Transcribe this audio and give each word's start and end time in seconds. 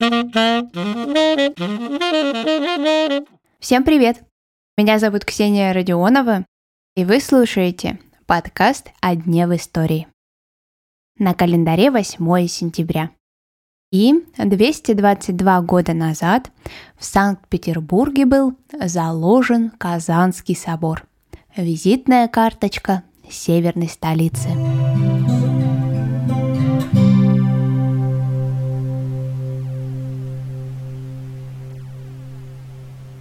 Всем 0.00 0.12
привет! 3.82 4.22
Меня 4.76 5.00
зовут 5.00 5.24
Ксения 5.24 5.72
Родионова, 5.72 6.46
и 6.94 7.04
вы 7.04 7.18
слушаете 7.18 7.98
подкаст 8.26 8.92
«О 9.00 9.16
дне 9.16 9.48
в 9.48 9.56
истории». 9.56 10.06
На 11.18 11.34
календаре 11.34 11.90
8 11.90 12.46
сентября. 12.46 13.10
И 13.90 14.14
222 14.36 15.62
года 15.62 15.94
назад 15.94 16.52
в 16.96 17.04
Санкт-Петербурге 17.04 18.24
был 18.24 18.56
заложен 18.80 19.70
Казанский 19.70 20.54
собор. 20.54 21.08
Визитная 21.56 22.28
карточка 22.28 23.02
северной 23.28 23.88
столицы. 23.88 24.48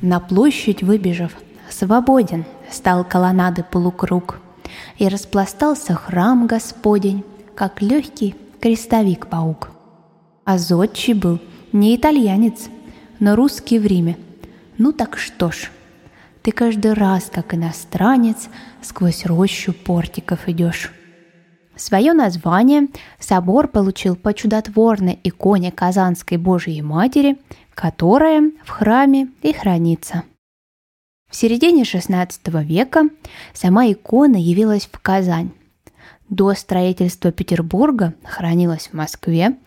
На 0.07 0.21
площадь 0.21 0.83
выбежав, 0.83 1.33
свободен 1.69 2.45
стал 2.71 3.03
колоннады 3.03 3.61
полукруг, 3.61 4.39
И 4.97 5.09
распластался 5.09 5.95
храм 5.95 6.47
Господень, 6.47 7.25
как 7.55 7.81
легкий 7.81 8.33
крестовик-паук. 8.61 9.71
А 10.45 10.57
зодчий 10.57 11.13
был 11.13 11.41
не 11.73 11.93
итальянец, 11.93 12.69
но 13.19 13.35
русский 13.35 13.79
в 13.79 13.85
Риме. 13.85 14.17
Ну 14.77 14.93
так 14.93 15.17
что 15.17 15.51
ж, 15.51 15.69
ты 16.41 16.53
каждый 16.53 16.93
раз, 16.93 17.29
как 17.29 17.53
иностранец, 17.53 18.47
сквозь 18.81 19.25
рощу 19.25 19.73
портиков 19.73 20.47
идешь. 20.47 20.89
Свое 21.75 22.13
название 22.13 22.87
собор 23.19 23.67
получил 23.67 24.15
по 24.15 24.33
чудотворной 24.33 25.19
иконе 25.25 25.73
Казанской 25.73 26.37
Божией 26.37 26.81
Матери, 26.81 27.37
которая 27.77 28.51
в 28.65 28.69
храме 28.69 29.29
и 29.43 29.53
хранится. 29.53 30.23
В 31.29 31.35
середине 31.35 31.83
XVI 31.83 32.27
века 32.63 33.03
сама 33.53 33.91
икона 33.91 34.37
явилась 34.37 34.89
в 34.91 34.99
Казань. 34.99 35.51
До 36.27 36.55
строительства 36.55 37.31
Петербурга 37.31 38.15
хранилась 38.23 38.87
в 38.87 38.93
Москве, 38.93 39.57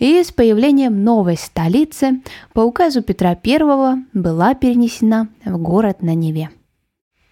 и 0.00 0.24
с 0.24 0.32
появлением 0.32 1.04
новой 1.04 1.36
столицы 1.36 2.20
по 2.52 2.62
указу 2.62 3.00
Петра 3.00 3.38
I 3.44 4.04
была 4.12 4.54
перенесена 4.54 5.28
в 5.44 5.56
город 5.56 6.02
на 6.02 6.16
Неве. 6.16 6.50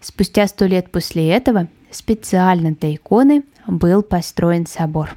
Спустя 0.00 0.46
сто 0.46 0.64
лет 0.66 0.92
после 0.92 1.28
этого 1.28 1.66
специально 1.90 2.70
для 2.70 2.94
иконы 2.94 3.42
был 3.66 4.04
построен 4.04 4.66
собор. 4.66 5.16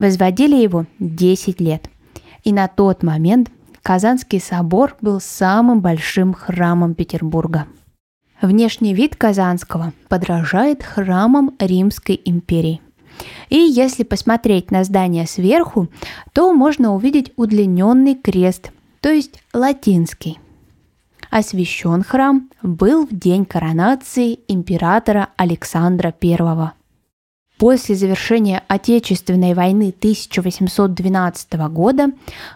Возводили 0.00 0.56
его 0.56 0.86
10 0.98 1.60
лет, 1.60 1.88
и 2.42 2.52
на 2.52 2.66
тот 2.66 3.04
момент 3.04 3.50
Казанский 3.82 4.40
собор 4.40 4.96
был 5.00 5.20
самым 5.20 5.80
большим 5.80 6.34
храмом 6.34 6.94
Петербурга. 6.94 7.66
Внешний 8.40 8.94
вид 8.94 9.16
Казанского 9.16 9.92
подражает 10.08 10.82
храмам 10.82 11.54
Римской 11.58 12.20
империи. 12.24 12.80
И 13.50 13.56
если 13.56 14.02
посмотреть 14.02 14.70
на 14.70 14.84
здание 14.84 15.26
сверху, 15.26 15.88
то 16.32 16.52
можно 16.54 16.94
увидеть 16.94 17.32
удлиненный 17.36 18.14
крест, 18.14 18.70
то 19.00 19.10
есть 19.10 19.42
латинский. 19.52 20.38
Освящен 21.30 22.02
храм 22.02 22.50
был 22.62 23.06
в 23.06 23.16
день 23.16 23.44
коронации 23.44 24.40
императора 24.48 25.28
Александра 25.36 26.14
I. 26.22 26.79
После 27.60 27.94
завершения 27.94 28.62
Отечественной 28.68 29.52
войны 29.52 29.94
1812 29.94 31.52
года 31.68 32.06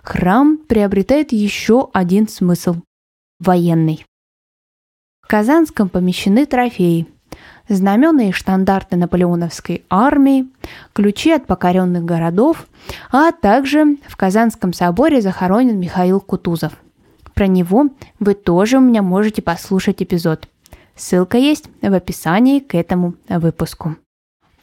храм 0.03 0.57
приобретает 0.57 1.31
еще 1.31 1.91
один 1.93 2.27
смысл– 2.27 2.77
военный. 3.39 4.07
В 5.21 5.29
Казанском 5.29 5.91
помещены 5.91 6.47
трофеи– 6.47 7.07
знамена 7.69 8.31
и 8.31 8.33
штандарты 8.33 8.97
наполеоновской 8.97 9.85
армии, 9.91 10.47
ключи 10.95 11.33
от 11.33 11.47
покоренных 11.47 12.07
городов, 12.07 12.67
а 13.13 13.31
также 13.33 13.99
в 14.09 14.17
Казанском 14.17 14.73
соборе 14.73 15.21
захоронен 15.21 15.79
Михаил 15.79 16.19
Кутузов. 16.19 16.73
Про 17.35 17.47
него 17.47 17.91
вы 18.21 18.33
тоже 18.33 18.79
у 18.79 18.81
меня 18.81 19.03
можете 19.03 19.43
послушать 19.43 20.03
эпизод. 20.03 20.49
Ссылка 20.97 21.37
есть 21.37 21.69
в 21.83 21.93
описании 21.93 22.61
к 22.61 22.75
этому 22.75 23.17
выпуску. 23.29 23.97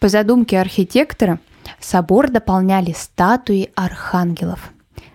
По 0.01 0.09
задумке 0.09 0.59
архитектора, 0.59 1.39
собор 1.79 2.31
дополняли 2.31 2.91
статуи 2.91 3.69
архангелов, 3.75 4.71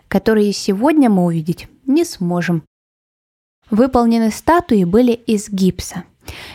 которые 0.07 0.53
сегодня 0.53 1.11
мы 1.11 1.25
увидеть 1.25 1.67
не 1.87 2.05
сможем. 2.05 2.63
Выполнены 3.69 4.31
статуи 4.31 4.85
были 4.85 5.11
из 5.11 5.49
гипса, 5.49 6.05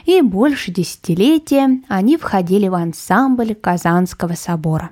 и 0.05 0.21
больше 0.21 0.71
десятилетия 0.71 1.81
они 1.89 2.15
входили 2.15 2.69
в 2.69 2.75
ансамбль 2.75 3.53
Казанского 3.53 4.35
собора. 4.35 4.91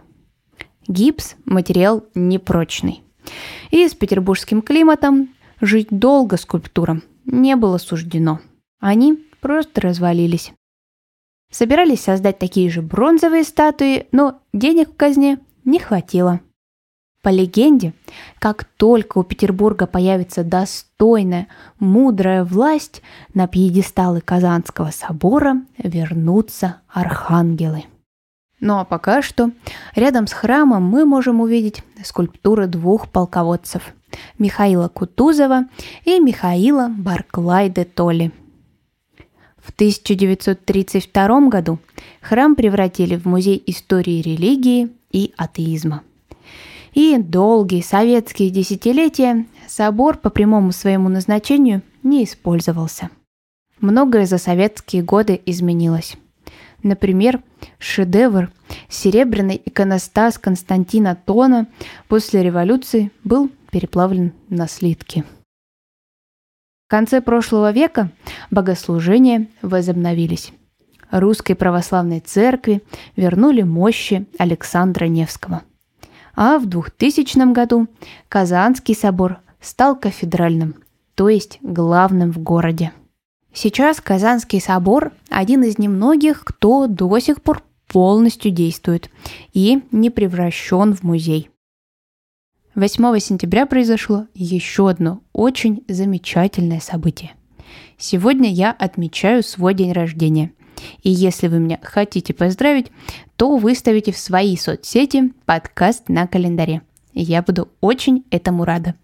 Гипс– 0.90 1.36
материал 1.46 2.04
непрочный. 2.16 3.04
И 3.72 3.88
с 3.88 3.96
петербургским 3.96 4.62
климатом 4.62 5.30
жить 5.62 5.88
долго 5.92 6.36
скульптурам 6.36 7.04
не 7.24 7.56
было 7.56 7.78
суждено. 7.78 8.42
Они 8.82 9.18
просто 9.40 9.80
развалились. 9.80 10.52
Собирались 11.52 12.02
создать 12.02 12.38
такие 12.38 12.70
же 12.70 12.82
бронзовые 12.82 13.44
статуи, 13.44 14.08
но 14.12 14.40
денег 14.54 14.90
в 14.92 14.96
казне 14.96 15.40
не 15.66 15.80
хватило. 15.80 16.42
По 17.22 17.30
легенде, 17.30 17.94
как 18.38 18.64
только 18.64 19.18
у 19.18 19.24
Петербурга 19.24 19.88
появится 19.88 20.44
достойная, 20.44 21.48
мудрая 21.80 22.46
власть, 22.46 23.02
на 23.34 23.48
пьедесталы 23.48 24.22
Казанского 24.22 24.92
собора 24.92 25.64
вернутся 25.78 26.78
архангелы. 26.88 27.84
Ну 28.62 28.78
а 28.78 28.86
пока 28.86 29.22
что 29.22 29.52
рядом 29.96 30.28
с 30.28 30.34
храмом 30.34 30.84
мы 30.84 31.04
можем 31.04 31.42
увидеть 31.42 31.84
скульптуры 32.04 32.68
двух 32.68 33.10
полководцев– 33.10 33.94
Михаила 34.40 34.88
Кутузова 34.88 35.66
и 36.04 36.20
Михаила 36.20 36.90
Барклай 36.90 37.70
де 37.70 37.86
Толли– 37.86 38.32
в 39.62 39.72
1932 39.72 41.48
году 41.48 41.80
храм 42.22 42.56
превратили 42.56 43.16
в 43.16 43.26
музей 43.26 43.62
истории 43.66 44.22
религии 44.22 44.90
и 45.12 45.34
атеизма. 45.38 46.04
И 46.94 47.18
долгие 47.18 47.82
советские 47.82 48.50
десятилетия 48.50 49.46
собор 49.68 50.18
по 50.18 50.30
прямому 50.30 50.72
своему 50.72 51.10
назначению 51.10 51.82
не 52.04 52.24
использовался. 52.24 53.10
Многое 53.80 54.26
за 54.26 54.38
советские 54.38 55.04
годы 55.04 55.40
изменилось. 55.46 56.18
Например, 56.84 57.42
шедевр 57.78 58.52
«Серебряный 58.88 59.62
иконостас 59.64 60.38
Константина 60.38 61.16
Тона» 61.16 61.68
после 62.08 62.44
революции 62.44 63.12
был 63.24 63.50
переплавлен 63.72 64.34
на 64.50 64.68
слитки– 64.68 65.24
в 66.90 66.92
конце 66.92 67.22
прошлого 67.22 67.72
века 67.72 68.10
богослужения 68.50 69.46
возобновились. 69.62 70.52
Русской 71.12 71.54
православной 71.54 72.20
церкви 72.20 72.82
вернули 73.16 73.62
мощи 73.62 74.26
Александра 74.40 75.06
Невского. 75.06 75.62
А 76.36 76.58
в 76.58 76.66
2000 76.66 77.54
году 77.54 77.86
Казанский 78.28 78.96
собор 78.96 79.38
стал 79.62 79.98
кафедральным, 79.98 80.78
то 81.14 81.30
есть 81.30 81.60
главным 81.62 82.32
в 82.32 82.40
городе. 82.40 82.92
Сейчас 83.54 84.02
Казанский 84.02 84.60
собор– 84.60 85.12
один 85.30 85.62
из 85.62 85.78
немногих, 85.78 86.44
кто 86.44 86.88
до 86.88 87.20
сих 87.20 87.44
пор 87.44 87.62
полностью 87.88 88.50
действует 88.50 89.12
и 89.54 89.84
не 89.92 90.10
превращен 90.10 90.96
в 90.96 91.04
музей. 91.04 91.52
8 92.76 93.20
сентября 93.20 93.66
произошло 93.66 94.28
еще 94.34 94.90
одно 94.90 95.22
очень 95.34 95.84
замечательное 95.88 96.80
событие. 96.80 97.32
Сегодня 97.98 98.52
я 98.52 98.72
отмечаю 98.72 99.44
свой 99.44 99.74
день 99.74 99.92
рождения. 99.92 100.52
И 101.02 101.10
если 101.10 101.48
вы 101.48 101.60
меня 101.60 101.80
хотите 101.82 102.34
поздравить, 102.34 102.92
то 103.36 103.58
выставите 103.58 104.12
в 104.12 104.18
свои 104.18 104.56
соцсети 104.56 105.34
подкаст 105.46 106.10
на 106.10 106.28
календаре. 106.28 106.82
Я 107.14 107.42
буду 107.42 107.70
очень 107.82 108.24
этому 108.32 108.66
рада. 108.66 108.96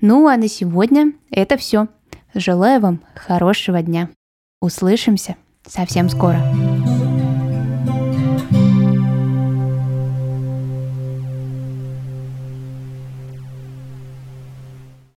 Ну 0.00 0.26
а 0.26 0.36
на 0.36 0.48
сегодня 0.48 1.12
это 1.30 1.56
все. 1.56 1.88
Желаю 2.34 2.80
вам 2.80 3.02
хорошего 3.14 3.82
дня. 3.82 4.08
Услышимся 4.60 5.36
совсем 5.66 6.08
скоро. 6.08 6.40